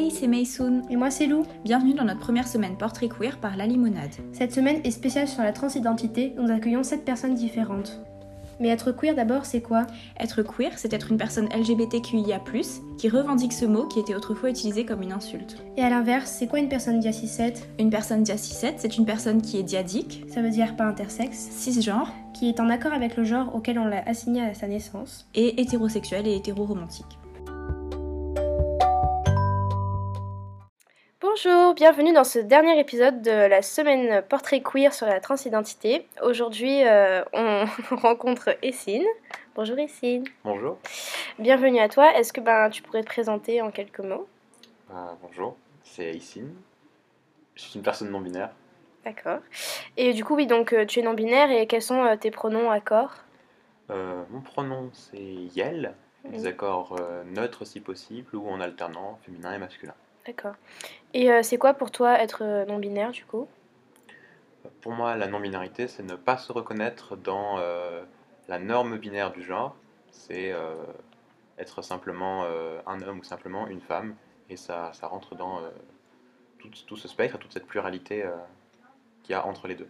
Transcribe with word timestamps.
Hey, 0.00 0.10
c'est 0.10 0.28
Maysoon. 0.28 0.80
Et 0.88 0.96
moi, 0.96 1.10
c'est 1.10 1.26
Lou. 1.26 1.44
Bienvenue 1.62 1.92
dans 1.92 2.04
notre 2.04 2.20
première 2.20 2.48
semaine 2.48 2.78
portrait 2.78 3.10
queer 3.10 3.36
par 3.36 3.58
La 3.58 3.66
Limonade. 3.66 4.14
Cette 4.32 4.54
semaine 4.54 4.80
est 4.82 4.92
spéciale 4.92 5.28
sur 5.28 5.42
la 5.42 5.52
transidentité. 5.52 6.32
Nous 6.38 6.50
accueillons 6.50 6.82
7 6.82 7.04
personnes 7.04 7.34
différentes. 7.34 8.00
Mais 8.60 8.68
être 8.68 8.92
queer 8.92 9.14
d'abord, 9.14 9.44
c'est 9.44 9.60
quoi? 9.60 9.86
Être 10.18 10.42
queer, 10.42 10.70
c'est 10.76 10.94
être 10.94 11.10
une 11.10 11.18
personne 11.18 11.50
LGBTQIA, 11.54 12.40
qui 12.96 13.10
revendique 13.10 13.52
ce 13.52 13.66
mot 13.66 13.88
qui 13.88 14.00
était 14.00 14.14
autrefois 14.14 14.48
utilisé 14.48 14.86
comme 14.86 15.02
une 15.02 15.12
insulte. 15.12 15.62
Et 15.76 15.82
à 15.82 15.90
l'inverse, 15.90 16.30
c'est 16.30 16.46
quoi 16.46 16.60
une 16.60 16.70
personne 16.70 16.98
dia 16.98 17.12
7 17.12 17.68
Une 17.78 17.90
personne 17.90 18.22
dia 18.22 18.38
7 18.38 18.76
c'est 18.78 18.96
une 18.96 19.04
personne 19.04 19.42
qui 19.42 19.58
est 19.58 19.62
diadique, 19.62 20.24
ça 20.28 20.40
veut 20.40 20.48
dire 20.48 20.76
pas 20.76 20.84
intersexe, 20.84 21.36
cisgenre, 21.36 22.10
qui 22.32 22.48
est 22.48 22.58
en 22.58 22.70
accord 22.70 22.94
avec 22.94 23.18
le 23.18 23.24
genre 23.24 23.54
auquel 23.54 23.78
on 23.78 23.84
l'a 23.84 24.02
assigné 24.08 24.40
à 24.40 24.54
sa 24.54 24.66
naissance, 24.66 25.28
et 25.34 25.60
hétérosexuel 25.60 26.26
et 26.26 26.36
hétéroromantique. 26.36 27.19
Bonjour, 31.42 31.74
bienvenue 31.74 32.12
dans 32.12 32.24
ce 32.24 32.38
dernier 32.38 32.78
épisode 32.78 33.22
de 33.22 33.30
la 33.30 33.62
semaine 33.62 34.22
portrait 34.28 34.60
queer 34.60 34.92
sur 34.92 35.06
la 35.06 35.20
transidentité. 35.20 36.06
Aujourd'hui, 36.22 36.86
euh, 36.86 37.22
on 37.32 37.64
rencontre 37.96 38.58
Essine. 38.62 39.06
Bonjour 39.54 39.78
Essine. 39.78 40.24
Bonjour. 40.44 40.76
Bienvenue 41.38 41.78
à 41.78 41.88
toi. 41.88 42.12
Est-ce 42.14 42.34
que 42.34 42.42
ben, 42.42 42.68
tu 42.68 42.82
pourrais 42.82 43.00
te 43.02 43.06
présenter 43.06 43.62
en 43.62 43.70
quelques 43.70 44.00
mots? 44.00 44.28
Ah, 44.92 45.14
Bonjour, 45.22 45.56
c'est 45.82 46.10
Essine. 46.10 46.52
Je 47.54 47.62
suis 47.62 47.76
une 47.76 47.82
personne 47.82 48.10
non 48.10 48.20
binaire. 48.20 48.50
D'accord. 49.04 49.38
Et 49.96 50.12
du 50.12 50.24
coup, 50.24 50.34
oui, 50.34 50.46
donc 50.46 50.74
euh, 50.74 50.84
tu 50.84 51.00
es 51.00 51.02
non 51.02 51.14
binaire 51.14 51.50
et 51.50 51.66
quels 51.66 51.80
sont 51.80 52.04
euh, 52.04 52.16
tes 52.16 52.30
pronoms 52.30 52.70
accords? 52.70 53.14
Mon 53.88 54.40
pronom 54.42 54.90
c'est 54.92 55.18
Yel, 55.18 55.94
des 56.24 56.46
accords 56.46 56.96
neutres 57.24 57.64
si 57.64 57.80
possible 57.80 58.36
ou 58.36 58.48
en 58.48 58.60
alternant 58.60 59.18
féminin 59.24 59.54
et 59.54 59.58
masculin. 59.58 59.94
D'accord. 60.26 60.54
Et 61.14 61.30
euh, 61.30 61.42
c'est 61.42 61.58
quoi 61.58 61.74
pour 61.74 61.90
toi 61.90 62.20
être 62.20 62.42
euh, 62.42 62.64
non-binaire 62.66 63.10
du 63.10 63.24
coup? 63.24 63.48
Pour 64.82 64.92
moi, 64.92 65.16
la 65.16 65.26
non-binarité, 65.26 65.88
c'est 65.88 66.02
ne 66.02 66.14
pas 66.14 66.36
se 66.36 66.52
reconnaître 66.52 67.16
dans 67.16 67.58
euh, 67.58 68.02
la 68.48 68.58
norme 68.58 68.98
binaire 68.98 69.32
du 69.32 69.42
genre. 69.42 69.74
C'est 70.12 70.54
être 71.58 71.82
simplement 71.82 72.44
un 72.86 73.00
homme 73.02 73.20
ou 73.20 73.24
simplement 73.24 73.66
une 73.68 73.80
femme. 73.80 74.14
Et 74.50 74.56
ça, 74.56 74.90
ça 74.92 75.06
rentre 75.06 75.34
dans 75.34 75.60
tout, 76.58 76.68
tout, 76.86 76.96
ce 76.96 77.08
spectre, 77.08 77.38
toute 77.38 77.52
cette 77.52 77.66
pluralité 77.66 78.24
qu'il 79.22 79.32
y 79.32 79.34
a 79.34 79.46
entre 79.46 79.66
les 79.66 79.76
deux. 79.76 79.88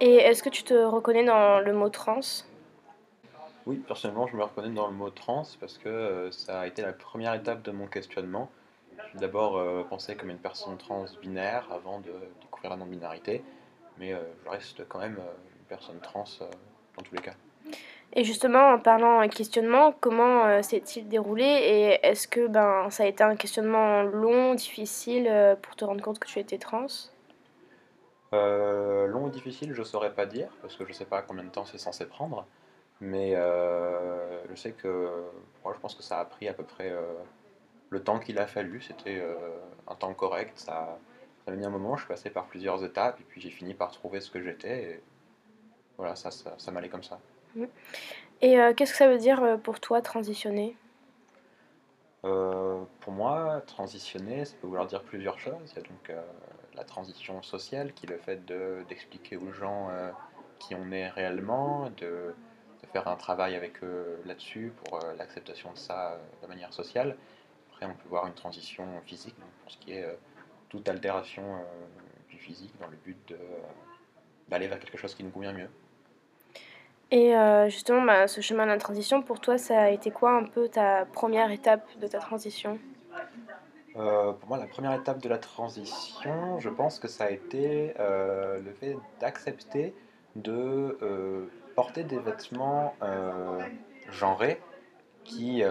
Et 0.00 0.14
est-ce 0.16 0.42
que 0.42 0.48
tu 0.48 0.62
te 0.62 0.74
reconnais 0.74 1.24
dans 1.24 1.60
le 1.60 1.72
mot 1.72 1.90
trans? 1.90 2.20
Oui, 3.66 3.76
personnellement, 3.76 4.26
je 4.26 4.36
me 4.36 4.42
reconnais 4.42 4.74
dans 4.74 4.86
le 4.86 4.94
mot 4.94 5.10
trans 5.10 5.46
parce 5.60 5.76
que 5.76 6.30
ça 6.30 6.60
a 6.60 6.66
été 6.66 6.82
la 6.82 6.92
première 6.92 7.34
étape 7.34 7.62
de 7.62 7.72
mon 7.72 7.86
questionnement 7.86 8.50
d'abord 9.14 9.56
euh, 9.56 9.84
pensé 9.84 10.16
comme 10.16 10.30
une 10.30 10.38
personne 10.38 10.76
trans 10.76 11.04
binaire 11.20 11.66
avant 11.72 12.00
de 12.00 12.12
découvrir 12.40 12.70
la 12.70 12.76
non-binarité, 12.76 13.42
mais 13.98 14.12
euh, 14.12 14.18
je 14.44 14.50
reste 14.50 14.88
quand 14.88 14.98
même 14.98 15.16
euh, 15.18 15.32
une 15.58 15.64
personne 15.68 15.98
trans 16.00 16.24
dans 16.96 17.02
tous 17.02 17.14
les 17.14 17.22
cas. 17.22 17.34
Et 18.12 18.24
justement, 18.24 18.70
en 18.70 18.78
parlant 18.78 19.22
en 19.22 19.28
questionnement, 19.28 19.92
comment 20.00 20.62
s'est-il 20.62 21.08
déroulé 21.08 21.44
et 21.44 22.06
est-ce 22.06 22.28
que 22.28 22.46
ben, 22.46 22.88
ça 22.90 23.02
a 23.02 23.06
été 23.06 23.24
un 23.24 23.34
questionnement 23.34 24.02
long, 24.02 24.54
difficile 24.54 25.56
pour 25.60 25.74
te 25.74 25.84
rendre 25.84 26.00
compte 26.02 26.20
que 26.20 26.28
tu 26.28 26.38
étais 26.38 26.58
trans? 26.58 26.86
Long 28.32 29.24
ou 29.24 29.28
difficile, 29.28 29.72
je 29.74 29.80
ne 29.80 29.84
saurais 29.84 30.14
pas 30.14 30.24
dire, 30.24 30.48
parce 30.62 30.76
que 30.76 30.84
je 30.84 30.90
ne 30.90 30.94
sais 30.94 31.04
pas 31.04 31.22
combien 31.22 31.42
de 31.42 31.50
temps 31.50 31.64
c'est 31.64 31.78
censé 31.78 32.06
prendre, 32.06 32.46
mais 33.00 33.34
je 33.34 34.54
sais 34.54 34.70
que 34.70 35.24
moi 35.64 35.74
je 35.74 35.80
pense 35.80 35.96
que 35.96 36.04
ça 36.04 36.20
a 36.20 36.24
pris 36.24 36.46
à 36.46 36.54
peu 36.54 36.62
près 36.62 36.94
le 37.90 38.02
temps 38.02 38.18
qu'il 38.18 38.38
a 38.38 38.46
fallu, 38.46 38.80
c'était 38.80 39.18
euh, 39.18 39.34
un 39.88 39.94
temps 39.94 40.14
correct. 40.14 40.58
Ça, 40.58 40.98
ça 41.44 41.52
a 41.52 41.54
mis 41.54 41.64
un 41.64 41.70
moment, 41.70 41.96
je 41.96 42.02
suis 42.02 42.08
passé 42.08 42.30
par 42.30 42.46
plusieurs 42.46 42.84
étapes, 42.84 43.20
et 43.20 43.24
puis 43.24 43.40
j'ai 43.40 43.50
fini 43.50 43.74
par 43.74 43.90
trouver 43.90 44.20
ce 44.20 44.30
que 44.30 44.40
j'étais. 44.40 44.82
Et 44.82 45.02
voilà, 45.96 46.16
ça, 46.16 46.30
ça, 46.30 46.70
m'allait 46.72 46.88
comme 46.88 47.02
ça. 47.02 47.18
Mmh. 47.54 47.64
Et 48.42 48.60
euh, 48.60 48.74
qu'est-ce 48.74 48.92
que 48.92 48.98
ça 48.98 49.08
veut 49.08 49.18
dire 49.18 49.42
euh, 49.42 49.56
pour 49.56 49.80
toi, 49.80 50.02
transitionner? 50.02 50.76
Pour 52.22 53.12
moi, 53.12 53.62
transitionner, 53.68 54.44
ça 54.44 54.56
peut 54.60 54.66
vouloir 54.66 54.88
dire 54.88 55.04
plusieurs 55.04 55.38
choses. 55.38 55.72
Il 55.72 55.76
y 55.76 55.78
a 55.78 55.82
donc 55.82 56.10
la 56.74 56.82
transition 56.82 57.40
sociale, 57.40 57.92
qui 57.92 58.06
est 58.06 58.08
le 58.08 58.18
fait 58.18 58.44
d'expliquer 58.88 59.36
aux 59.36 59.52
gens 59.52 59.90
qui 60.58 60.74
on 60.74 60.90
est 60.90 61.08
réellement, 61.08 61.88
de, 61.98 62.34
de 62.82 62.86
faire 62.92 63.06
un 63.06 63.14
travail 63.14 63.54
avec 63.54 63.80
eux 63.84 64.20
là-dessus 64.24 64.72
pour 64.82 64.98
l'acceptation 65.16 65.70
de 65.72 65.78
ça 65.78 66.18
de 66.42 66.48
manière 66.48 66.72
sociale. 66.72 67.16
Après, 67.76 67.92
on 67.92 67.94
peut 67.94 68.08
voir 68.08 68.26
une 68.26 68.32
transition 68.32 68.84
physique, 69.04 69.34
pour 69.62 69.70
ce 69.70 69.76
qui 69.76 69.92
est 69.92 70.04
euh, 70.04 70.14
toute 70.70 70.88
altération 70.88 71.42
euh, 71.42 71.62
du 72.30 72.38
physique, 72.38 72.72
dans 72.80 72.86
le 72.86 72.96
but 72.96 73.32
euh, 73.32 73.36
d'aller 74.48 74.66
vers 74.66 74.78
quelque 74.78 74.96
chose 74.96 75.14
qui 75.14 75.22
nous 75.22 75.30
convient 75.30 75.52
mieux. 75.52 75.68
Et 77.10 77.34
justement, 77.70 78.02
bah, 78.02 78.26
ce 78.26 78.40
chemin 78.40 78.64
de 78.64 78.70
la 78.70 78.78
transition, 78.78 79.22
pour 79.22 79.38
toi, 79.38 79.58
ça 79.58 79.82
a 79.82 79.90
été 79.90 80.10
quoi 80.10 80.32
un 80.32 80.42
peu 80.42 80.68
ta 80.68 81.04
première 81.04 81.52
étape 81.52 81.86
de 82.00 82.08
ta 82.08 82.18
transition? 82.18 82.80
Pour 83.92 84.48
moi, 84.48 84.58
la 84.58 84.66
première 84.66 84.92
étape 84.92 85.22
de 85.22 85.28
la 85.28 85.38
transition, 85.38 86.58
je 86.58 86.68
pense 86.68 86.98
que 86.98 87.06
ça 87.06 87.26
a 87.26 87.30
été 87.30 87.94
le 87.96 88.72
fait 88.80 88.96
d'accepter 89.20 89.94
de 90.34 91.48
porter 91.76 92.02
des 92.02 92.18
vêtements 92.18 92.96
genrés 94.10 94.60
qui 95.22 95.62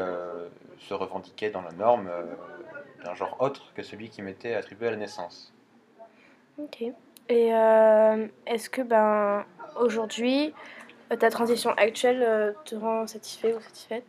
se 0.80 0.94
revendiquait 0.94 1.50
dans 1.50 1.62
la 1.62 1.72
norme 1.72 2.08
euh, 2.08 2.24
d'un 3.04 3.14
genre 3.14 3.38
autre 3.40 3.74
que 3.74 3.84
celui 3.84 4.10
qui 4.10 4.22
m'était 4.22 4.56
attribué 4.56 4.88
à 4.88 4.92
la 4.92 4.98
naissance. 4.98 5.54
Ok. 6.58 6.82
Et 6.82 7.54
euh, 7.54 8.28
est-ce 8.46 8.70
que 8.70 8.82
ben, 8.82 9.46
aujourd'hui, 9.80 10.54
euh, 11.12 11.16
ta 11.16 11.30
transition 11.30 11.72
actuelle 11.72 12.56
te 12.66 12.76
rend 12.76 13.08
satisfait 13.08 13.54
ou 13.54 13.62
satisfaite? 13.62 14.06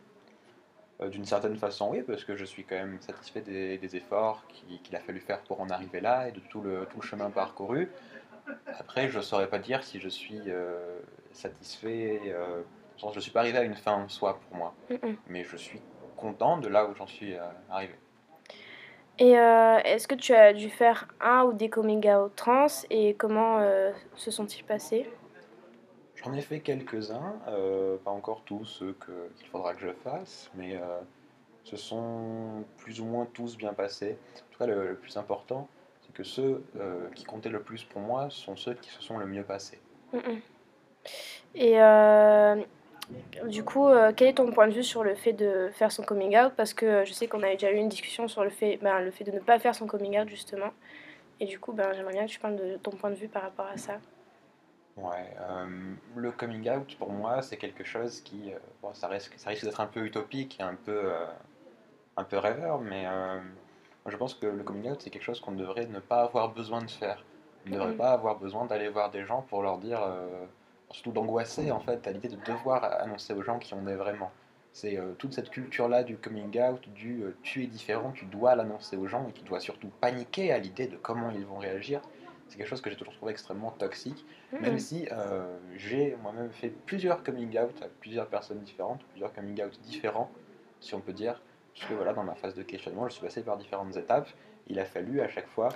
D'une 1.11 1.25
certaine 1.25 1.57
façon, 1.57 1.91
oui, 1.91 2.01
parce 2.01 2.23
que 2.23 2.35
je 2.35 2.43
suis 2.43 2.63
quand 2.63 2.75
même 2.75 2.99
satisfait 3.01 3.41
des, 3.41 3.95
efforts 3.95 4.43
qu'il 4.47 4.95
a 4.95 4.99
fallu 4.99 5.19
faire 5.19 5.41
pour 5.41 5.61
en 5.61 5.69
arriver 5.69 6.01
là 6.01 6.27
et 6.27 6.31
de 6.31 6.39
tout 6.39 6.61
le, 6.61 6.87
tout 6.89 6.99
le 6.99 7.05
chemin 7.05 7.29
parcouru. 7.29 7.91
Après, 8.79 9.07
je 9.07 9.17
ne 9.17 9.21
saurais 9.21 9.47
pas 9.47 9.59
dire 9.59 9.83
si 9.83 9.99
je 9.99 10.09
suis 10.09 10.41
satisfait. 11.33 12.19
je 12.97 13.15
ne 13.15 13.19
suis 13.19 13.29
pas 13.29 13.41
arrivé 13.41 13.59
à 13.59 13.63
une 13.63 13.75
fin 13.75 13.93
en 13.93 14.09
soi 14.09 14.39
pour 14.39 14.57
moi, 14.57 14.73
mais 15.27 15.43
je 15.43 15.55
suis 15.55 15.81
content 16.17 16.57
de 16.57 16.67
là 16.67 16.85
où 16.85 16.95
j'en 16.95 17.07
suis 17.07 17.35
euh, 17.35 17.45
arrivé. 17.69 17.93
Et 19.19 19.39
euh, 19.39 19.77
est-ce 19.79 20.07
que 20.07 20.15
tu 20.15 20.33
as 20.33 20.53
dû 20.53 20.69
faire 20.69 21.07
un 21.21 21.43
ou 21.43 21.53
des 21.53 21.69
coming 21.69 22.07
out 22.09 22.35
trans 22.35 22.67
et 22.89 23.15
comment 23.15 23.59
euh, 23.59 23.91
se 24.15 24.29
sont-ils 24.29 24.63
passés? 24.63 25.09
J'en 26.15 26.33
ai 26.33 26.41
fait 26.41 26.59
quelques-uns, 26.59 27.35
pas 28.03 28.11
encore 28.11 28.41
tous 28.43 28.65
ceux 28.65 28.95
qu'il 29.05 29.47
faudra 29.47 29.75
que 29.75 29.81
je 29.81 29.93
fasse, 30.03 30.49
mais 30.55 30.75
ce 31.63 31.77
sont 31.77 32.65
plus 32.77 32.99
ou 32.99 33.05
moins 33.05 33.27
tous 33.33 33.55
bien 33.55 33.71
passés. 33.71 34.17
En 34.35 34.51
tout 34.51 34.57
cas, 34.57 34.65
le, 34.65 34.95
plus 34.95 35.15
important, 35.15 35.67
c'est 36.01 36.11
que 36.13 36.23
ceux 36.23 36.63
qui 37.13 37.23
comptaient 37.23 37.49
le 37.49 37.61
plus 37.61 37.83
pour 37.83 38.01
moi 38.01 38.31
sont 38.31 38.55
ceux 38.55 38.73
qui 38.73 38.89
se 38.89 39.01
sont 39.03 39.19
le 39.19 39.27
mieux 39.27 39.43
passés. 39.43 39.79
Et 41.53 41.77
du 43.45 43.63
coup, 43.63 43.87
euh, 43.87 44.11
quel 44.15 44.27
est 44.27 44.33
ton 44.33 44.51
point 44.51 44.67
de 44.67 44.73
vue 44.73 44.83
sur 44.83 45.03
le 45.03 45.15
fait 45.15 45.33
de 45.33 45.69
faire 45.73 45.91
son 45.91 46.03
coming 46.03 46.37
out? 46.37 46.53
Parce 46.57 46.73
que 46.73 47.05
je 47.05 47.13
sais 47.13 47.27
qu'on 47.27 47.41
avait 47.43 47.53
déjà 47.53 47.71
eu 47.71 47.77
une 47.77 47.89
discussion 47.89 48.27
sur 48.27 48.43
le 48.43 48.49
fait, 48.49 48.77
ben, 48.81 48.99
le 48.99 49.11
fait 49.11 49.23
de 49.23 49.31
ne 49.31 49.39
pas 49.39 49.59
faire 49.59 49.75
son 49.75 49.87
coming 49.87 50.19
out, 50.19 50.27
justement. 50.27 50.71
Et 51.39 51.45
du 51.45 51.59
coup, 51.59 51.71
ben, 51.71 51.93
j'aimerais 51.93 52.13
bien 52.13 52.25
que 52.25 52.31
tu 52.31 52.39
parles 52.39 52.57
de 52.57 52.77
ton 52.77 52.91
point 52.91 53.09
de 53.09 53.15
vue 53.15 53.27
par 53.27 53.43
rapport 53.43 53.67
à 53.67 53.77
ça. 53.77 53.93
Ouais, 54.97 55.35
euh, 55.39 55.93
le 56.15 56.31
coming 56.31 56.69
out, 56.69 56.97
pour 56.97 57.11
moi, 57.11 57.41
c'est 57.41 57.57
quelque 57.57 57.83
chose 57.83 58.21
qui... 58.21 58.51
Euh, 58.51 58.57
bon, 58.81 58.93
ça 58.93 59.07
risque, 59.07 59.33
ça 59.37 59.51
risque 59.51 59.63
d'être 59.63 59.79
un 59.79 59.87
peu 59.87 60.03
utopique 60.03 60.59
et 60.59 60.63
un 60.63 60.75
peu, 60.75 61.11
un 62.17 62.23
peu 62.23 62.37
rêveur, 62.37 62.79
mais 62.79 63.05
je 64.07 64.17
pense 64.17 64.33
que 64.33 64.47
le 64.47 64.63
coming 64.63 64.89
out, 64.89 65.01
c'est 65.01 65.11
quelque 65.11 65.23
chose 65.23 65.39
qu'on 65.39 65.51
devrait 65.51 65.85
ne 65.85 65.99
pas 65.99 66.21
avoir 66.21 66.49
besoin 66.49 66.81
de 66.81 66.89
faire. 66.89 67.23
On 67.65 67.69
ne 67.69 67.75
devrait 67.75 67.95
pas 67.95 68.11
avoir 68.11 68.39
besoin 68.39 68.65
d'aller 68.65 68.89
voir 68.89 69.11
des 69.11 69.25
gens 69.25 69.43
pour 69.43 69.61
leur 69.61 69.77
dire 69.77 69.99
surtout 70.91 71.11
d'angoisser 71.11 71.71
en 71.71 71.79
fait 71.79 72.07
à 72.07 72.11
l'idée 72.11 72.29
de 72.29 72.37
devoir 72.45 72.83
annoncer 73.01 73.33
aux 73.33 73.41
gens 73.41 73.59
qui 73.59 73.73
on 73.73 73.87
est 73.87 73.95
vraiment. 73.95 74.31
C'est 74.73 74.97
euh, 74.97 75.13
toute 75.17 75.33
cette 75.33 75.49
culture-là 75.49 76.03
du 76.03 76.17
coming 76.17 76.61
out, 76.61 76.87
du 76.89 77.23
euh, 77.23 77.35
tu 77.41 77.63
es 77.63 77.67
différent, 77.67 78.11
tu 78.11 78.25
dois 78.25 78.55
l'annoncer 78.55 78.95
aux 78.95 79.07
gens 79.07 79.27
et 79.27 79.31
tu 79.31 79.41
dois 79.41 79.59
surtout 79.59 79.89
paniquer 80.01 80.51
à 80.51 80.59
l'idée 80.59 80.87
de 80.87 80.97
comment 80.97 81.31
ils 81.31 81.45
vont 81.45 81.57
réagir. 81.57 82.01
C'est 82.47 82.57
quelque 82.57 82.67
chose 82.67 82.81
que 82.81 82.89
j'ai 82.89 82.95
toujours 82.95 83.15
trouvé 83.15 83.31
extrêmement 83.31 83.71
toxique, 83.71 84.23
mmh. 84.53 84.59
même 84.59 84.77
si 84.77 85.07
euh, 85.11 85.57
j'ai 85.75 86.15
moi-même 86.21 86.51
fait 86.51 86.69
plusieurs 86.69 87.23
coming 87.23 87.57
out 87.59 87.81
à 87.81 87.87
plusieurs 87.99 88.27
personnes 88.27 88.59
différentes, 88.59 89.03
plusieurs 89.09 89.33
coming 89.33 89.61
out 89.63 89.77
différents, 89.81 90.29
si 90.79 90.93
on 90.93 91.01
peut 91.01 91.11
dire, 91.11 91.41
puisque 91.73 91.91
voilà, 91.91 92.13
dans 92.13 92.23
ma 92.23 92.35
phase 92.35 92.53
de 92.53 92.63
questionnement, 92.63 93.07
je 93.07 93.13
suis 93.13 93.23
passé 93.23 93.41
par 93.41 93.57
différentes 93.57 93.97
étapes. 93.97 94.29
Il 94.67 94.79
a 94.79 94.85
fallu 94.85 95.21
à 95.21 95.27
chaque 95.27 95.47
fois 95.47 95.69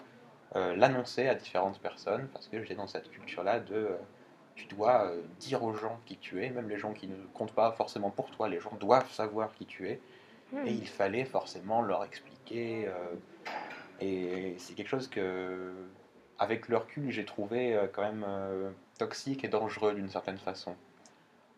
l'annoncer 0.53 1.27
à 1.27 1.33
différentes 1.33 1.79
personnes 1.79 2.27
parce 2.33 2.49
que 2.49 2.61
j'étais 2.61 2.75
dans 2.75 2.87
cette 2.87 3.09
culture-là 3.09 3.61
de 3.61 3.87
tu 4.55 4.65
dois 4.67 5.05
euh, 5.05 5.21
dire 5.39 5.63
aux 5.63 5.73
gens 5.73 5.99
qui 6.05 6.17
tu 6.17 6.43
es, 6.43 6.49
même 6.49 6.69
les 6.69 6.77
gens 6.77 6.93
qui 6.93 7.07
ne 7.07 7.15
comptent 7.33 7.53
pas 7.53 7.71
forcément 7.71 8.09
pour 8.09 8.29
toi, 8.31 8.49
les 8.49 8.59
gens 8.59 8.73
doivent 8.79 9.11
savoir 9.11 9.53
qui 9.53 9.65
tu 9.65 9.89
es. 9.89 9.99
Hmm. 10.51 10.67
Et 10.67 10.71
il 10.71 10.87
fallait 10.87 11.25
forcément 11.25 11.81
leur 11.81 12.03
expliquer. 12.03 12.87
euh, 12.87 13.15
et 13.99 14.55
c'est 14.57 14.73
quelque 14.73 14.89
chose 14.89 15.07
que, 15.07 15.71
avec 16.39 16.67
le 16.67 16.77
recul, 16.77 17.11
j'ai 17.11 17.25
trouvé 17.25 17.75
euh, 17.75 17.87
quand 17.91 18.01
même 18.01 18.25
toxique 18.97 19.43
et 19.43 19.47
dangereux 19.47 19.93
d'une 19.93 20.09
certaine 20.09 20.39
façon. 20.39 20.75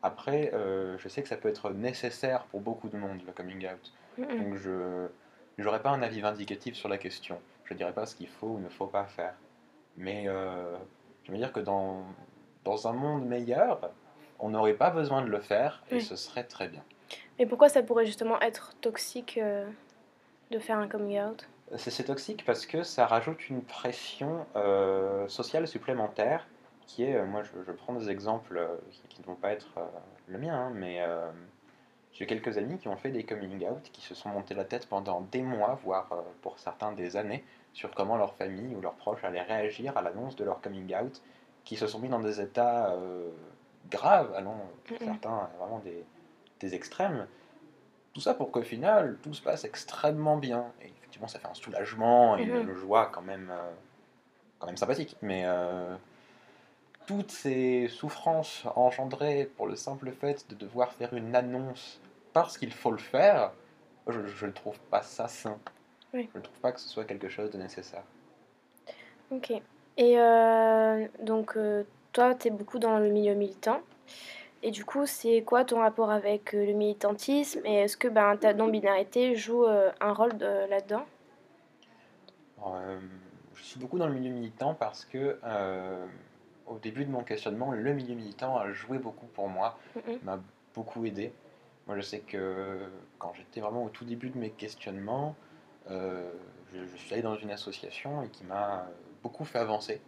Après, 0.01 0.51
je 0.97 1.07
sais 1.07 1.21
que 1.21 1.29
ça 1.29 1.37
peut 1.37 1.47
être 1.47 1.71
nécessaire 1.71 2.43
pour 2.45 2.59
beaucoup 2.59 2.89
de 2.89 2.97
monde, 2.97 3.21
le 3.25 3.31
coming 3.31 3.65
out. 3.67 3.93
Mhm. 4.17 4.43
Donc 4.43 4.55
je 4.57 5.07
n'aurai 5.57 5.81
pas 5.81 5.91
un 5.91 6.01
avis 6.01 6.19
vindicatif 6.19 6.75
sur 6.75 6.89
la 6.89 6.97
question. 6.97 7.39
Je 7.63 7.73
ne 7.73 7.77
dirai 7.77 7.93
pas 7.93 8.05
ce 8.05 8.15
qu'il 8.15 8.27
faut 8.27 8.47
ou 8.47 8.59
ne 8.59 8.67
faut 8.67 8.87
pas 8.87 9.05
faire. 9.05 9.33
Mais 9.95 10.25
je 10.25 11.31
veux 11.31 11.37
dire 11.37 11.53
que 11.53 11.61
dans, 11.61 12.05
dans 12.63 12.87
un 12.87 12.93
monde 12.93 13.25
meilleur, 13.25 13.91
on 14.39 14.49
n'aurait 14.49 14.73
pas 14.73 14.89
besoin 14.89 15.21
de 15.21 15.29
le 15.29 15.39
faire 15.39 15.83
et 15.89 15.95
Oui. 15.95 16.01
ce 16.01 16.15
serait 16.15 16.43
très 16.43 16.67
bien. 16.67 16.83
Et 17.39 17.45
pourquoi 17.45 17.69
ça 17.69 17.81
pourrait 17.83 18.05
justement 18.05 18.39
être 18.41 18.73
toxique 18.81 19.39
euh, 19.41 19.67
de 20.51 20.59
faire 20.59 20.77
un 20.77 20.87
coming 20.87 21.19
out? 21.19 21.47
C'est 21.77 22.03
toxique 22.03 22.45
parce 22.45 22.65
que 22.65 22.83
ça 22.83 23.07
rajoute 23.07 23.49
une 23.49 23.63
pression 23.63 24.45
euh, 24.55 25.27
sociale 25.27 25.67
supplémentaire 25.67 26.45
qui 26.85 27.03
est, 27.03 27.15
euh, 27.15 27.25
moi 27.25 27.41
je, 27.43 27.49
je 27.65 27.71
prends 27.71 27.93
des 27.93 28.09
exemples 28.09 28.67
qui, 29.09 29.21
ne 29.21 29.25
vont 29.25 29.35
pas 29.35 29.51
être 29.51 29.79
le 30.27 30.37
mien, 30.37 30.53
hein, 30.53 30.71
mais 30.75 31.01
j'ai 32.11 32.27
quelques 32.27 32.57
amis 32.57 32.77
qui 32.77 32.89
ont 32.89 32.97
fait 32.97 33.09
des 33.09 33.23
coming 33.23 33.65
out, 33.67 33.89
qui 33.91 34.01
se 34.01 34.13
sont 34.13 34.29
montés 34.29 34.53
la 34.53 34.65
tête 34.65 34.87
pendant 34.87 35.21
des 35.21 35.41
mois, 35.41 35.79
voire 35.83 36.09
pour 36.41 36.59
certains 36.59 36.91
des 36.91 37.15
années, 37.17 37.43
sur 37.73 37.91
comment 37.95 38.17
leur 38.17 38.35
famille 38.35 38.75
ou 38.75 38.81
leurs 38.81 38.93
proches 38.93 39.23
allaient 39.23 39.41
réagir 39.41 39.97
à 39.97 40.01
l'annonce 40.01 40.35
de 40.35 40.43
leur 40.43 40.61
coming 40.61 40.93
out, 40.95 41.21
qui 41.65 41.75
se 41.77 41.87
sont 41.87 41.99
mis 41.99 42.09
dans 42.09 42.19
des 42.19 42.41
états 42.41 42.91
euh, 42.91 43.29
graves, 43.89 44.33
allant 44.35 44.59
pour 44.85 44.97
Mhm. 45.01 45.07
certains 45.07 45.49
vraiment 45.59 45.79
des, 45.79 46.03
des 46.59 46.75
extrêmes. 46.75 47.27
Tout 48.13 48.21
ça 48.21 48.33
pour 48.33 48.51
qu'au 48.51 48.61
final, 48.61 49.17
tout 49.23 49.33
se 49.33 49.41
passe 49.41 49.63
extrêmement 49.63 50.37
bien. 50.37 50.71
Et 50.81 50.87
effectivement, 50.87 51.27
ça 51.27 51.39
fait 51.39 51.47
un 51.47 51.53
soulagement 51.53 52.37
et 52.37 52.43
une 52.43 52.73
joie 52.73 53.07
quand 53.11 53.21
même, 53.23 53.49
euh, 53.51 53.71
quand 54.59 54.67
même 54.67 54.77
sympathique. 54.77 55.15
Mais 55.21 55.43
euh, 55.45 55.95
toutes 57.07 57.31
ces 57.31 57.87
souffrances 57.87 58.65
engendrées 58.75 59.49
pour 59.57 59.67
le 59.67 59.75
simple 59.75 60.11
fait 60.11 60.47
de 60.49 60.55
devoir 60.55 60.91
faire 60.93 61.13
une 61.13 61.35
annonce 61.35 61.99
parce 62.33 62.57
qu'il 62.57 62.71
faut 62.73 62.91
le 62.91 62.97
faire, 62.97 63.51
je 64.07 64.45
ne 64.45 64.51
trouve 64.51 64.79
pas 64.91 65.01
ça 65.01 65.27
sain. 65.27 65.57
Oui. 66.13 66.29
Je 66.33 66.37
ne 66.37 66.43
trouve 66.43 66.59
pas 66.59 66.71
que 66.71 66.79
ce 66.79 66.87
soit 66.89 67.05
quelque 67.05 67.29
chose 67.29 67.49
de 67.51 67.57
nécessaire. 67.57 68.03
Ok. 69.31 69.53
Et 69.97 70.19
euh, 70.19 71.07
donc, 71.21 71.55
euh, 71.57 71.83
toi, 72.13 72.35
tu 72.35 72.47
es 72.47 72.51
beaucoup 72.51 72.79
dans 72.79 72.97
le 72.99 73.09
milieu 73.09 73.33
militant. 73.33 73.81
Et 74.63 74.71
du 74.71 74.85
coup, 74.85 75.05
c'est 75.05 75.41
quoi 75.43 75.65
ton 75.65 75.79
rapport 75.79 76.09
avec 76.11 76.53
euh, 76.53 76.65
le 76.65 76.73
militantisme? 76.73 77.61
Et 77.65 77.75
est-ce 77.75 77.97
que 77.97 78.07
ben, 78.07 78.37
ta 78.37 78.53
non-binarité 78.53 79.35
joue 79.35 79.65
un 79.65 80.13
rôle 80.13 80.37
de- 80.37 80.69
là-dedans? 80.69 81.05
Je 83.55 83.63
suis 83.63 83.79
beaucoup 83.79 83.97
dans 83.97 84.07
le 84.07 84.13
milieu 84.13 84.31
militant 84.31 84.73
parce 84.73 85.05
que 85.05 85.37
au 86.65 86.77
début 86.79 87.05
de 87.05 87.11
mon 87.11 87.23
questionnement, 87.23 87.71
le 87.71 87.93
milieu 87.93 88.15
militant 88.15 88.57
a 88.57 88.71
joué 88.71 88.97
beaucoup 88.97 89.25
pour 89.27 89.49
moi, 89.49 89.77
m'a 90.23 90.39
beaucoup 90.73 91.05
aidé. 91.05 91.33
Moi, 91.87 91.97
je 91.97 92.01
sais 92.01 92.19
que 92.19 92.89
quand 93.19 93.33
j'étais 93.35 93.59
vraiment 93.59 93.83
au 93.83 93.89
tout 93.89 94.05
début 94.05 94.29
de 94.29 94.37
mes 94.37 94.49
questionnements, 94.51 95.35
euh, 95.89 96.31
je, 96.73 96.85
je 96.85 96.95
suis 96.97 97.13
allé 97.13 97.21
dans 97.21 97.35
une 97.35 97.51
association 97.51 98.23
et 98.23 98.29
qui 98.29 98.45
m'a 98.45 98.87
beaucoup 99.23 99.45
fait 99.45 99.57
avancer 99.57 100.01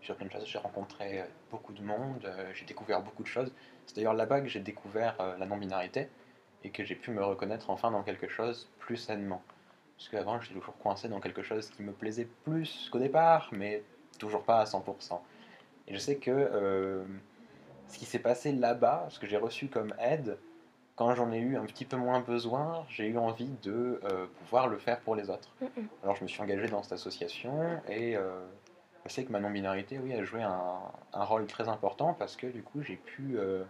sur 0.00 0.16
plein 0.16 0.26
de 0.26 0.32
choses. 0.32 0.46
J'ai 0.46 0.58
rencontré 0.58 1.24
beaucoup 1.50 1.72
de 1.72 1.82
monde, 1.82 2.24
euh, 2.24 2.50
j'ai 2.54 2.64
découvert 2.64 3.02
beaucoup 3.02 3.22
de 3.22 3.28
choses. 3.28 3.52
C'est 3.86 3.94
d'ailleurs 3.96 4.14
là-bas 4.14 4.40
que 4.40 4.48
j'ai 4.48 4.60
découvert 4.60 5.14
euh, 5.20 5.36
la 5.38 5.46
non-binarité 5.46 6.08
et 6.64 6.70
que 6.70 6.82
j'ai 6.82 6.96
pu 6.96 7.10
me 7.10 7.22
reconnaître 7.22 7.70
enfin 7.70 7.90
dans 7.90 8.02
quelque 8.02 8.28
chose 8.28 8.68
plus 8.78 8.96
sainement. 8.96 9.42
Parce 9.96 10.08
qu'avant, 10.08 10.40
j'étais 10.40 10.54
toujours 10.54 10.76
coincé 10.78 11.08
dans 11.08 11.20
quelque 11.20 11.42
chose 11.42 11.70
qui 11.70 11.82
me 11.82 11.92
plaisait 11.92 12.28
plus 12.44 12.88
qu'au 12.90 12.98
départ, 12.98 13.50
mais 13.52 13.84
toujours 14.18 14.42
pas 14.42 14.60
à 14.60 14.64
100%. 14.64 15.20
Et 15.86 15.94
je 15.94 15.98
sais 15.98 16.16
que 16.16 16.30
euh, 16.30 17.04
ce 17.88 17.98
qui 17.98 18.04
s'est 18.04 18.18
passé 18.18 18.52
là-bas, 18.52 19.06
ce 19.10 19.18
que 19.20 19.26
j'ai 19.26 19.36
reçu 19.36 19.68
comme 19.68 19.94
aide, 20.00 20.38
quand 20.96 21.14
j'en 21.14 21.32
ai 21.32 21.38
eu 21.38 21.56
un 21.56 21.64
petit 21.64 21.84
peu 21.84 21.96
moins 21.96 22.20
besoin, 22.20 22.84
j'ai 22.88 23.06
eu 23.06 23.18
envie 23.18 23.50
de 23.62 24.00
euh, 24.04 24.26
pouvoir 24.40 24.68
le 24.68 24.78
faire 24.78 25.00
pour 25.00 25.14
les 25.16 25.30
autres. 25.30 25.54
Alors 26.02 26.16
je 26.16 26.22
me 26.22 26.28
suis 26.28 26.40
engagé 26.42 26.68
dans 26.68 26.82
cette 26.82 26.92
association 26.92 27.80
et 27.88 28.16
euh, 28.16 28.40
je 29.06 29.10
sais 29.12 29.24
que 29.24 29.32
ma 29.32 29.40
non-binarité, 29.40 29.98
oui, 29.98 30.12
a 30.14 30.22
joué 30.22 30.42
un, 30.42 30.80
un 31.12 31.24
rôle 31.24 31.46
très 31.46 31.68
important 31.68 32.14
parce 32.14 32.36
que 32.36 32.46
du 32.46 32.62
coup 32.62 32.82
j'ai 32.82 32.96
pu 32.96 33.38
euh, 33.38 33.64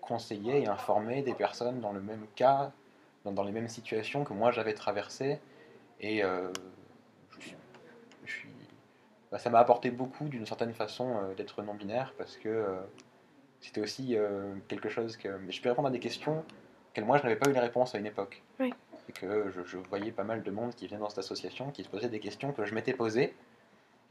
conseiller 0.00 0.62
et 0.62 0.68
informer 0.68 1.22
des 1.22 1.34
personnes 1.34 1.80
dans 1.80 1.92
le 1.92 2.00
même 2.00 2.26
cas, 2.36 2.72
dans, 3.24 3.32
dans 3.32 3.44
les 3.44 3.52
mêmes 3.52 3.68
situations 3.68 4.24
que 4.24 4.32
moi 4.32 4.52
j'avais 4.52 4.74
traversées. 4.74 5.40
Et 6.00 6.22
euh, 6.22 6.48
je 7.38 7.46
suis, 7.46 7.56
je 8.24 8.32
suis- 8.32 8.48
bah, 9.30 9.38
ça 9.38 9.50
m'a 9.50 9.58
apporté 9.58 9.90
beaucoup 9.90 10.28
d'une 10.28 10.46
certaine 10.46 10.74
façon 10.74 11.16
euh, 11.16 11.34
d'être 11.34 11.62
non-binaire 11.62 12.14
parce 12.16 12.36
que 12.36 12.66
c'était 13.60 13.80
aussi 13.80 14.16
quelque 14.68 14.88
chose 14.88 15.16
que 15.16 15.28
mais 15.28 15.52
je 15.52 15.62
peux 15.62 15.68
répondre 15.68 15.88
à 15.88 15.92
des 15.92 16.00
questions 16.00 16.44
auxquelles 16.90 17.04
moi 17.04 17.18
je 17.18 17.22
n'avais 17.22 17.36
pas 17.36 17.48
eu 17.48 17.52
les 17.52 17.60
réponses 17.60 17.94
à 17.94 17.98
une 17.98 18.06
époque. 18.06 18.42
Oui. 18.58 18.74
Et 19.08 19.12
que 19.12 19.50
je, 19.50 19.64
je 19.64 19.78
voyais 19.78 20.12
pas 20.12 20.24
mal 20.24 20.42
de 20.42 20.50
monde 20.50 20.74
qui 20.74 20.86
venait 20.86 21.00
dans 21.00 21.08
cette 21.08 21.18
association 21.18 21.70
qui 21.70 21.82
se 21.82 21.88
posait 21.88 22.08
des 22.08 22.20
questions 22.20 22.52
que 22.52 22.64
je 22.64 22.74
m'étais 22.74 22.92
posées 22.92 23.34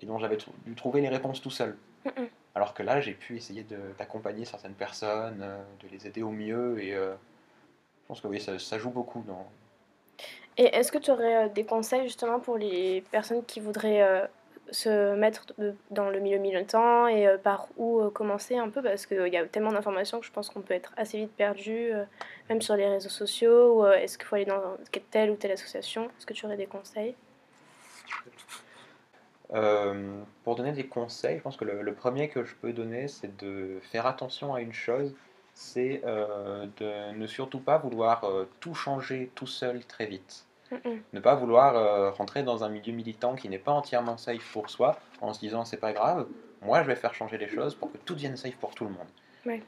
et 0.01 0.05
dont 0.05 0.17
j'avais 0.19 0.37
dû 0.65 0.75
trouver 0.75 1.01
les 1.01 1.09
réponses 1.09 1.41
tout 1.41 1.51
seul. 1.51 1.77
Alors 2.55 2.73
que 2.73 2.83
là, 2.83 2.99
j'ai 2.99 3.13
pu 3.13 3.37
essayer 3.37 3.65
d'accompagner 3.97 4.45
certaines 4.45 4.73
personnes, 4.73 5.41
euh, 5.41 5.61
de 5.81 5.87
les 5.89 6.07
aider 6.07 6.21
au 6.21 6.31
mieux. 6.31 6.81
Et 6.83 6.93
euh, 6.93 7.13
je 7.13 8.07
pense 8.07 8.19
que 8.19 8.27
oui, 8.27 8.41
ça, 8.41 8.59
ça 8.59 8.77
joue 8.77 8.89
beaucoup 8.89 9.23
dans, 9.25 9.47
Et 10.57 10.65
est-ce 10.75 10.91
que 10.91 10.97
tu 10.97 11.11
aurais 11.11 11.45
euh, 11.45 11.49
des 11.49 11.63
conseils 11.63 12.03
justement 12.03 12.39
pour 12.39 12.57
les 12.57 13.03
personnes 13.11 13.43
qui 13.45 13.59
voudraient 13.59 14.01
euh, 14.01 14.25
se 14.69 15.15
mettre 15.15 15.45
dans 15.89 16.09
le 16.09 16.19
milieu 16.19 16.37
militant 16.37 17.07
et 17.07 17.27
euh, 17.27 17.37
par 17.37 17.69
où 17.77 18.09
commencer 18.09 18.57
un 18.57 18.69
peu? 18.69 18.81
Parce 18.81 19.05
qu'il 19.05 19.27
y 19.27 19.37
a 19.37 19.45
tellement 19.45 19.71
d'informations 19.71 20.19
que 20.19 20.25
je 20.25 20.31
pense 20.31 20.49
qu'on 20.49 20.61
peut 20.61 20.73
être 20.73 20.93
assez 20.97 21.17
vite 21.19 21.35
perdu, 21.35 21.91
même 22.49 22.61
sur 22.61 22.75
les 22.75 22.87
réseaux 22.87 23.09
sociaux, 23.09 23.81
ou 23.81 23.85
est-ce 23.85 24.17
qu'il 24.17 24.27
faut 24.27 24.35
aller 24.35 24.45
dans 24.45 24.77
telle 25.09 25.31
ou 25.31 25.35
telle 25.35 25.51
association? 25.51 26.05
Est-ce 26.17 26.25
que 26.25 26.33
tu 26.33 26.45
aurais 26.45 26.57
des 26.57 26.67
conseils? 26.67 27.15
Euh, 29.53 30.21
pour 30.43 30.55
donner 30.55 30.71
des 30.71 30.87
conseils, 30.87 31.37
je 31.37 31.41
pense 31.41 31.57
que 31.57 31.65
le, 31.65 31.81
le 31.81 31.93
premier 31.93 32.29
que 32.29 32.43
je 32.45 32.55
peux 32.55 32.73
donner, 32.73 33.07
c'est 33.07 33.35
de 33.37 33.79
faire 33.81 34.05
attention 34.05 34.53
à 34.53 34.61
une 34.61 34.73
chose, 34.73 35.13
c'est 35.53 36.01
euh, 36.05 36.67
de 36.77 37.17
ne 37.17 37.27
surtout 37.27 37.59
pas 37.59 37.77
vouloir 37.77 38.23
euh, 38.23 38.49
tout 38.59 38.73
changer 38.73 39.29
tout 39.35 39.47
seul 39.47 39.85
très 39.85 40.05
vite. 40.05 40.45
Ne 41.11 41.19
pas 41.19 41.35
vouloir 41.35 42.15
rentrer 42.15 42.43
dans 42.43 42.63
un 42.63 42.69
milieu 42.69 42.93
militant 42.93 43.35
qui 43.35 43.49
n'est 43.49 43.59
pas 43.59 43.73
entièrement 43.73 44.15
safe 44.15 44.49
pour 44.53 44.69
soi, 44.69 44.97
en 45.19 45.33
se 45.33 45.41
disant 45.41 45.65
c'est 45.65 45.75
pas 45.75 45.91
grave, 45.91 46.27
moi 46.61 46.81
je 46.81 46.87
vais 46.87 46.95
faire 46.95 47.13
changer 47.13 47.37
les 47.37 47.49
choses 47.49 47.75
pour 47.75 47.91
que 47.91 47.97
tout 47.97 48.13
devienne 48.13 48.37
safe 48.37 48.55
pour 48.55 48.73
tout 48.73 48.85
le 48.85 48.91
monde. 48.91 49.07
Ouais. 49.45 49.61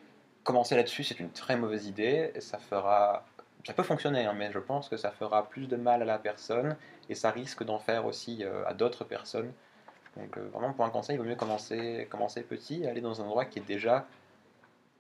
Commencer 0.46 0.78
là-dessus, 0.78 1.04
c'est 1.04 1.20
une 1.20 1.32
très 1.32 1.58
mauvaise 1.58 1.88
idée, 1.88 2.32
ça 2.40 2.58
fera... 2.58 3.26
Ça 3.66 3.74
peut 3.74 3.84
fonctionner, 3.84 4.26
hein, 4.26 4.34
mais 4.34 4.50
je 4.54 4.60
pense 4.60 4.88
que 4.88 4.96
ça 4.96 5.12
fera 5.12 5.50
plus 5.50 5.68
de 5.68 5.76
mal 5.76 6.02
à 6.02 6.06
la 6.06 6.20
personne, 6.20 6.78
et 7.10 7.16
ça 7.16 7.32
risque 7.32 7.66
d'en 7.66 7.80
faire 7.80 8.06
aussi 8.06 8.46
euh, 8.46 8.66
à 8.66 8.74
d'autres 8.74 9.04
personnes. 9.04 9.52
Donc 10.18 10.38
euh, 10.38 10.48
vraiment 10.54 10.74
pour 10.74 10.86
un 10.86 10.90
conseil, 10.90 11.16
il 11.16 11.20
vaut 11.20 11.26
mieux 11.26 11.36
commencer, 11.36 12.08
commencer 12.10 12.42
petit, 12.42 12.86
aller 12.86 13.02
dans 13.02 13.22
un 13.22 13.26
endroit 13.26 13.46
qui 13.46 13.60
est 13.60 13.68
déjà 13.68 14.06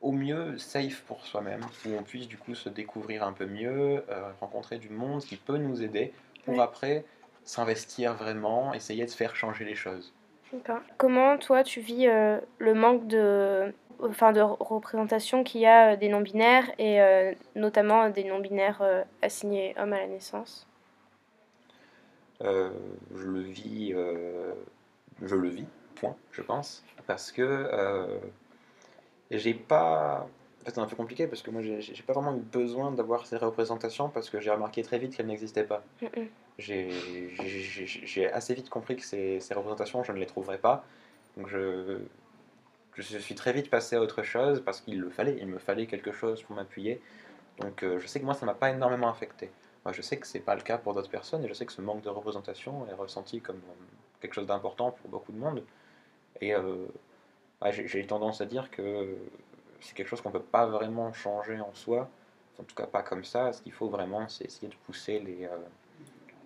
au 0.01 0.11
mieux 0.11 0.57
safe 0.57 1.01
pour 1.07 1.25
soi-même, 1.25 1.61
où 1.85 1.89
on 1.97 2.03
puisse 2.03 2.27
du 2.27 2.37
coup 2.37 2.55
se 2.55 2.67
découvrir 2.67 3.23
un 3.23 3.31
peu 3.31 3.45
mieux, 3.45 4.03
euh, 4.09 4.31
rencontrer 4.41 4.77
du 4.77 4.89
monde 4.89 5.21
qui 5.21 5.37
peut 5.37 5.57
nous 5.57 5.81
aider, 5.81 6.13
pour 6.45 6.61
après 6.61 7.05
s'investir 7.45 8.13
vraiment, 8.13 8.73
essayer 8.73 9.05
de 9.05 9.11
faire 9.11 9.35
changer 9.35 9.65
les 9.65 9.75
choses. 9.75 10.13
Comment 10.97 11.37
toi 11.37 11.63
tu 11.63 11.79
vis 11.79 12.07
euh, 12.07 12.39
le 12.59 12.73
manque 12.73 13.07
de, 13.07 13.73
enfin, 14.01 14.33
de 14.33 14.41
re- 14.41 14.57
représentation 14.59 15.43
qu'il 15.43 15.61
y 15.61 15.65
a 15.65 15.93
euh, 15.93 15.95
des 15.95 16.09
non-binaires 16.09 16.69
et 16.77 17.01
euh, 17.01 17.33
notamment 17.55 18.09
des 18.09 18.23
non-binaires 18.23 18.81
euh, 18.81 19.03
assignés 19.21 19.73
hommes 19.77 19.93
à 19.93 19.99
la 19.99 20.07
naissance? 20.07 20.67
Euh, 22.41 22.71
je 23.15 23.25
le 23.25 23.39
vis, 23.39 23.93
euh, 23.93 24.53
je 25.23 25.35
le 25.35 25.49
vis, 25.49 25.65
point, 25.95 26.15
je 26.31 26.41
pense, 26.41 26.83
parce 27.07 27.31
que 27.31 27.41
euh, 27.41 28.19
j'ai 29.31 29.53
pas. 29.53 30.27
En 30.61 30.65
fait, 30.65 30.71
c'est 30.75 30.79
un 30.79 30.85
peu 30.85 30.95
compliqué 30.95 31.27
parce 31.27 31.41
que 31.41 31.51
moi, 31.51 31.61
j'ai 31.61 32.03
pas 32.03 32.13
vraiment 32.13 32.35
eu 32.35 32.39
besoin 32.39 32.91
d'avoir 32.91 33.25
ces 33.25 33.37
représentations 33.37 34.09
parce 34.09 34.29
que 34.29 34.39
j'ai 34.39 34.49
remarqué 34.51 34.81
très 34.81 34.97
vite 34.97 35.15
qu'elles 35.15 35.27
n'existaient 35.27 35.65
pas. 35.65 35.83
Mhm. 36.01 36.27
J'ai 36.57 36.89
j'ai- 37.35 38.31
assez 38.31 38.53
vite 38.53 38.69
compris 38.69 38.95
que 38.95 39.03
ces, 39.03 39.39
ces 39.39 39.53
représentations, 39.53 40.03
je 40.03 40.11
ne 40.11 40.19
les 40.19 40.25
trouverais 40.25 40.59
pas. 40.59 40.85
Donc, 41.35 41.47
je, 41.47 41.99
je 42.95 43.17
suis 43.17 43.35
très 43.35 43.51
vite 43.53 43.69
passé 43.69 43.95
à 43.95 44.01
autre 44.01 44.23
chose 44.23 44.61
parce 44.63 44.79
qu'il 44.79 44.99
le 44.99 45.09
fallait, 45.09 45.37
il 45.39 45.47
me 45.47 45.57
fallait 45.57 45.87
quelque 45.87 46.11
chose 46.11 46.43
pour 46.43 46.55
m'appuyer. 46.55 47.01
Donc, 47.59 47.83
euh, 47.83 47.99
je 47.99 48.07
sais 48.07 48.19
que 48.19 48.25
moi, 48.25 48.35
ça 48.35 48.45
m'a 48.45 48.53
pas 48.53 48.69
énormément 48.69 49.09
affecté. 49.09 49.49
Moi, 49.83 49.93
je 49.93 50.01
sais 50.01 50.17
que 50.17 50.27
c'est 50.27 50.39
pas 50.39 50.55
le 50.55 50.61
cas 50.61 50.77
pour 50.77 50.93
d'autres 50.93 51.09
personnes 51.09 51.43
et 51.43 51.47
je 51.49 51.53
sais 51.53 51.65
que 51.65 51.73
ce 51.73 51.81
manque 51.81 52.03
de 52.03 52.09
représentation 52.09 52.87
est 52.87 52.93
ressenti 52.93 53.41
comme 53.41 53.61
quelque 54.23 54.35
chose 54.35 54.47
d'important 54.47 54.91
pour 54.91 55.09
beaucoup 55.09 55.33
de 55.33 55.37
monde. 55.37 55.63
Et 56.39 56.55
euh, 56.55 56.87
j'ai 57.71 58.07
tendance 58.07 58.39
à 58.39 58.45
dire 58.45 58.71
que 58.71 59.17
c'est 59.81 59.93
quelque 59.93 60.07
chose 60.07 60.21
qu'on 60.21 60.31
peut 60.31 60.39
pas 60.39 60.65
vraiment 60.65 61.11
changer 61.11 61.59
en 61.59 61.73
soi, 61.73 62.09
en 62.59 62.63
tout 62.63 62.75
cas 62.75 62.87
pas 62.87 63.03
comme 63.03 63.25
ça. 63.25 63.51
Ce 63.51 63.61
qu'il 63.61 63.73
faut 63.73 63.89
vraiment, 63.89 64.27
c'est 64.29 64.45
essayer 64.45 64.69
de 64.69 64.75
pousser 64.85 65.19
les. 65.19 65.49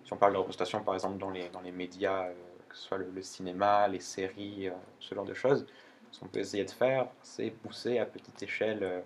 si 0.04 0.12
on 0.12 0.16
parle 0.16 0.32
de 0.32 0.38
représentation, 0.38 0.82
par 0.82 0.94
exemple, 0.94 1.18
dans 1.18 1.30
les, 1.30 1.48
dans 1.50 1.60
les 1.60 1.70
médias, 1.72 2.26
que 2.68 2.76
ce 2.76 2.82
soit 2.82 2.98
le, 2.98 3.22
cinéma, 3.22 3.86
les 3.86 4.00
séries, 4.00 4.70
ce 4.98 5.14
genre 5.14 5.24
de 5.24 5.34
choses, 5.34 5.66
ce 6.10 6.20
qu'on 6.20 6.26
peut 6.26 6.40
essayer 6.40 6.64
de 6.64 6.70
faire, 6.70 7.08
c'est 7.22 7.50
pousser 7.50 7.98
à 7.98 8.06
petite 8.06 8.42
échelle 8.42 9.04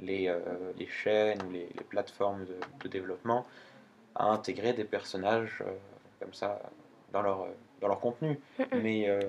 les, 0.00 0.34
les 0.76 0.86
chaînes 0.88 1.40
ou 1.46 1.50
les, 1.50 1.68
plateformes 1.88 2.44
de, 2.82 2.88
développement 2.88 3.46
à 4.16 4.26
intégrer 4.26 4.72
des 4.72 4.84
personnages 4.84 5.62
comme 6.18 6.34
ça 6.34 6.60
dans 7.12 7.22
leur, 7.22 7.46
dans 7.80 7.88
leur 7.88 8.00
contenu. 8.00 8.38
Mais 8.72 9.08
euh, 9.08 9.20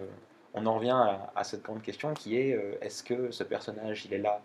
on 0.53 0.65
en 0.65 0.75
revient 0.75 1.17
à, 1.35 1.43
cette 1.43 1.63
grande 1.63 1.81
question 1.81 2.13
qui 2.13 2.37
est 2.37 2.53
euh, 2.53 2.77
est-ce 2.81 3.03
que 3.03 3.31
ce 3.31 3.43
personnage 3.43 4.05
il 4.05 4.13
est 4.13 4.19
là 4.19 4.41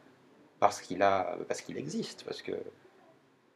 parce 0.61 0.81
qu'il 0.81 1.03
a 1.03 1.37
parce 1.49 1.61
qu'il 1.61 1.77
existe? 1.77 2.25
Parce 2.25 2.43
que 2.43 2.53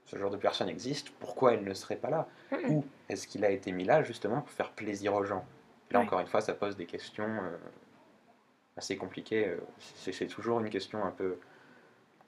ce 0.05 0.17
genre 0.17 0.31
de 0.31 0.37
personne 0.37 0.69
existe 0.69 1.11
pourquoi 1.11 1.55
elle 1.55 1.65
ne 1.65 1.75
serait 1.75 1.97
pas 1.97 2.11
là? 2.11 2.29
Ou 2.69 2.85
est-ce 3.09 3.27
qu'il 3.27 3.45
a 3.45 3.51
été 3.51 3.73
mis 3.73 3.85
là 3.85 4.03
justement 4.03 4.41
pour 4.41 4.51
faire 4.51 4.73
plaisir 4.73 5.15
aux 5.15 5.25
gens? 5.25 5.45
Là 5.91 6.01
encore 6.01 6.21
une 6.21 6.27
fois 6.27 6.41
ça 6.41 6.55
pose 6.55 6.77
des 6.77 6.87
questions 6.87 7.29
euh, 7.29 7.57
assez 8.77 8.97
compliquées 8.97 9.57
c'est 9.79 10.27
toujours 10.27 10.61
une 10.61 10.71
question 10.71 11.05
un 11.05 11.11
peu 11.11 11.39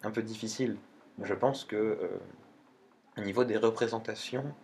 un 0.03 0.11
peu 0.11 0.23
difficile. 0.23 0.77
Je 1.23 1.35
pense 1.35 1.65
que 1.65 1.99
au 3.17 3.21
niveau 3.21 3.45
des 3.45 3.57
représentations 3.57 4.55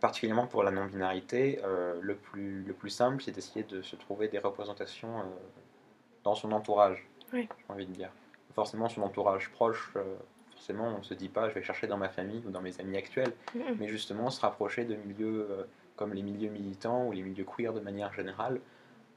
particulièrement 0.00 0.46
pour 0.46 0.62
la 0.62 0.70
non-binarité, 0.70 1.60
euh, 1.64 1.98
le, 2.00 2.14
plus, 2.14 2.62
le 2.62 2.72
plus 2.72 2.90
simple, 2.90 3.22
c'est 3.22 3.32
d'essayer 3.32 3.64
de 3.64 3.82
se 3.82 3.96
trouver 3.96 4.28
des 4.28 4.38
représentations 4.38 5.20
euh, 5.20 5.24
dans 6.22 6.34
son 6.34 6.52
entourage, 6.52 7.06
j'ai 7.32 7.48
envie 7.68 7.86
de 7.86 7.92
dire. 7.92 8.10
Forcément, 8.54 8.88
son 8.88 9.02
entourage 9.02 9.50
proche, 9.50 9.92
euh, 9.96 10.02
forcément, 10.52 10.88
on 10.94 10.98
ne 10.98 11.02
se 11.02 11.14
dit 11.14 11.28
pas 11.28 11.48
je 11.48 11.54
vais 11.54 11.62
chercher 11.62 11.86
dans 11.86 11.96
ma 11.96 12.08
famille 12.08 12.42
ou 12.46 12.50
dans 12.50 12.60
mes 12.60 12.78
amis 12.80 12.96
actuels, 12.96 13.32
mais 13.78 13.88
justement 13.88 14.30
se 14.30 14.40
rapprocher 14.40 14.84
de 14.84 14.94
milieux 14.94 15.66
comme 15.96 16.12
les 16.12 16.22
milieux 16.22 16.50
militants 16.50 17.06
ou 17.06 17.12
les 17.12 17.22
milieux 17.22 17.44
queer 17.44 17.72
de 17.72 17.80
manière 17.80 18.12
générale, 18.12 18.60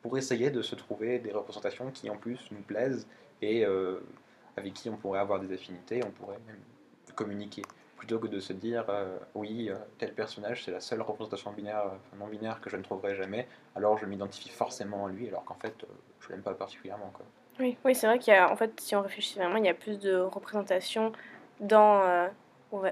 pour 0.02 0.18
essayer 0.18 0.50
de 0.50 0.62
se 0.62 0.76
trouver 0.76 1.20
des 1.20 1.32
représentations 1.32 1.92
qui 1.92 2.10
en 2.10 2.18
plus 2.18 2.40
nous 2.52 2.62
plaisent 2.62 3.08
et 3.42 3.66
avec 4.58 4.74
qui 4.74 4.90
on 4.90 4.98
pourrait 4.98 5.20
avoir 5.20 5.40
des 5.40 5.54
affinités, 5.54 6.02
on 6.04 6.12
pourrait 6.12 6.40
même 6.48 6.60
communiquer 7.16 7.62
plutôt 7.98 8.20
que 8.20 8.28
de 8.28 8.40
se 8.40 8.54
dire 8.54 8.86
euh, 8.90 9.18
oui, 9.36 9.70
euh, 9.70 9.76
tel 9.98 10.14
personnage 10.14 10.64
c'est 10.64 10.72
la 10.72 10.80
seule 10.80 11.02
représentation 11.02 11.52
binaire, 11.52 11.82
euh, 11.86 12.18
non 12.20 12.28
binaire 12.28 12.62
que 12.62 12.70
je 12.70 12.78
ne 12.78 12.84
trouverai 12.84 13.16
jamais, 13.16 13.48
alors 13.76 13.98
je 13.98 14.06
m'identifie 14.06 14.50
forcément 14.50 15.08
à 15.08 15.10
lui, 15.10 15.28
alors 15.28 15.44
qu'en 15.44 15.56
fait 15.56 15.74
je 16.22 16.30
l'aime 16.30 16.42
pas 16.42 16.54
particulièrement. 16.54 17.12
Quoi. 17.14 17.26
Oui, 17.60 17.78
oui 17.84 17.96
c'est 17.96 18.08
vrai 18.08 18.20
qu'il 18.20 18.34
y 18.34 18.38
a, 18.38 18.52
en 18.52 18.56
fait, 18.56 18.80
si 18.80 18.96
on 18.96 19.02
réfléchit 19.02 19.40
vraiment, 19.40 19.58
il 19.58 19.66
y 19.66 19.70
a 19.70 19.74
plus 19.74 20.00
de 20.00 20.16
représentation 20.16 21.12
dans, 21.60 22.30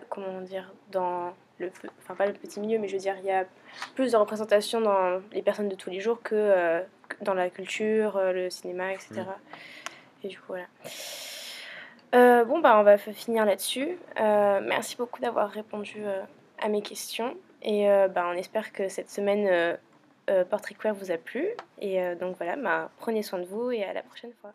comment 0.10 0.42
dire, 0.42 0.74
dans 0.92 1.34
le, 1.60 1.72
enfin 2.00 2.16
pas 2.16 2.26
le 2.26 2.34
petit 2.34 2.60
milieu, 2.60 2.80
mais 2.80 2.88
je 2.88 2.94
veux 2.94 3.00
dire, 3.00 3.16
il 3.20 3.26
y 3.26 3.32
a 3.32 3.46
plus 3.94 4.12
de 4.12 4.18
représentation 4.18 4.82
dans 4.82 5.22
les 5.32 5.44
personnes 5.44 5.70
de 5.70 5.76
tous 5.76 5.92
les 5.92 6.00
jours 6.00 6.22
que 6.24 6.84
dans 7.22 7.36
la 7.36 7.50
culture, 7.52 8.20
le 8.20 8.50
cinéma, 8.50 8.94
etc. 8.94 9.22
Mm. 9.22 10.26
Et 10.26 10.28
du 10.30 10.40
coup, 10.40 10.46
voilà. 10.48 10.66
Euh, 12.16 12.46
bon, 12.46 12.60
bah, 12.60 12.80
on 12.80 12.84
va 12.84 12.98
finir 12.98 13.46
là-dessus. 13.46 13.98
Euh, 14.20 14.62
merci 14.66 14.96
beaucoup 14.96 15.22
d'avoir 15.22 15.50
répondu 15.50 15.98
euh, 16.00 16.22
à 16.60 16.70
mes 16.70 16.82
questions. 16.82 17.36
Et 17.62 17.88
bah, 18.14 18.30
on 18.32 18.38
espère 18.38 18.72
que 18.72 18.90
cette 18.90 19.10
semaine 19.10 19.76
Portrait 20.52 20.76
Queer 20.76 20.94
vous 20.94 21.10
a 21.10 21.18
plu. 21.18 21.48
Et 21.82 21.98
donc 22.22 22.38
voilà, 22.38 22.56
bah, 22.58 22.92
prenez 23.00 23.24
soin 23.24 23.40
de 23.40 23.46
vous 23.46 23.72
et 23.72 23.84
à 23.84 23.92
la 23.92 24.04
prochaine 24.04 24.34
fois. 24.40 24.54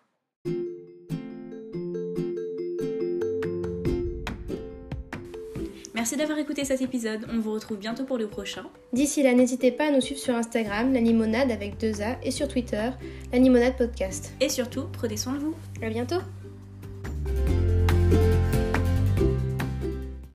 Merci 5.92 6.16
d'avoir 6.16 6.38
écouté 6.38 6.64
cet 6.64 6.82
épisode. 6.82 7.26
On 7.32 7.40
vous 7.40 7.52
retrouve 7.52 7.78
bientôt 7.78 8.04
pour 8.04 8.16
le 8.16 8.28
prochain. 8.28 8.66
D'ici 8.92 9.24
là, 9.24 9.34
n'hésitez 9.34 9.72
pas 9.72 9.88
à 9.88 9.90
nous 9.90 10.00
suivre 10.00 10.20
sur 10.20 10.36
Instagram, 10.36 10.92
la 10.92 11.00
limonade 11.00 11.50
avec 11.50 11.78
deux 11.78 12.00
A, 12.00 12.16
et 12.22 12.30
sur 12.30 12.46
Twitter, 12.46 12.90
la 13.32 13.38
limonade 13.40 13.76
podcast. 13.76 14.32
Et 14.38 14.48
surtout, 14.48 14.84
prenez 14.92 15.16
soin 15.16 15.32
de 15.32 15.40
vous. 15.40 15.56
À 15.82 15.88
bientôt! 15.88 16.20